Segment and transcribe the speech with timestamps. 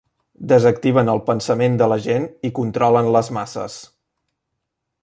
[0.51, 3.79] Desactiven el pensament de la gent i controlen les masses.